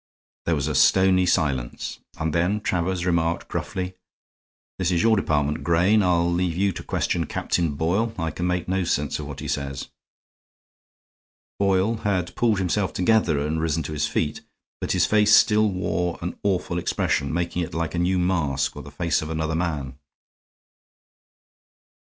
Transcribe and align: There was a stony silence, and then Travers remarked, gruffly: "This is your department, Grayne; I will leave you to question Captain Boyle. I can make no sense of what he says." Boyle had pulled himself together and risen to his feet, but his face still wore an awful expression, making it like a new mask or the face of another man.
There 0.47 0.55
was 0.55 0.67
a 0.67 0.73
stony 0.73 1.27
silence, 1.27 1.99
and 2.17 2.33
then 2.33 2.61
Travers 2.61 3.05
remarked, 3.05 3.47
gruffly: 3.47 3.93
"This 4.79 4.89
is 4.89 5.03
your 5.03 5.15
department, 5.15 5.63
Grayne; 5.63 6.01
I 6.01 6.13
will 6.17 6.33
leave 6.33 6.57
you 6.57 6.71
to 6.71 6.81
question 6.81 7.27
Captain 7.27 7.75
Boyle. 7.75 8.11
I 8.17 8.31
can 8.31 8.47
make 8.47 8.67
no 8.67 8.83
sense 8.83 9.19
of 9.19 9.27
what 9.27 9.41
he 9.41 9.47
says." 9.47 9.89
Boyle 11.59 11.97
had 11.97 12.35
pulled 12.35 12.57
himself 12.57 12.93
together 12.93 13.37
and 13.37 13.61
risen 13.61 13.83
to 13.83 13.93
his 13.93 14.07
feet, 14.07 14.41
but 14.79 14.93
his 14.93 15.05
face 15.05 15.35
still 15.35 15.69
wore 15.69 16.17
an 16.19 16.35
awful 16.41 16.79
expression, 16.79 17.31
making 17.31 17.61
it 17.61 17.75
like 17.75 17.93
a 17.93 17.99
new 17.99 18.17
mask 18.17 18.75
or 18.75 18.81
the 18.81 18.89
face 18.89 19.21
of 19.21 19.29
another 19.29 19.53
man. 19.55 19.99